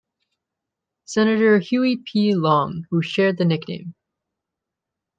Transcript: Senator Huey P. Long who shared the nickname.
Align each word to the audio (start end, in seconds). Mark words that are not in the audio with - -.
Senator 1.05 1.59
Huey 1.59 1.95
P. 1.97 2.33
Long 2.33 2.87
who 2.89 3.03
shared 3.03 3.37
the 3.37 3.45
nickname. 3.45 3.93